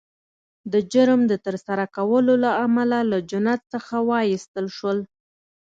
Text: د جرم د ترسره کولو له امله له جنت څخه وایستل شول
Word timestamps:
د 0.71 0.73
جرم 0.91 1.21
د 1.27 1.33
ترسره 1.45 1.85
کولو 1.97 2.33
له 2.43 2.51
امله 2.65 2.99
له 3.11 3.17
جنت 3.31 3.61
څخه 3.73 3.95
وایستل 4.09 4.65
شول 4.77 4.99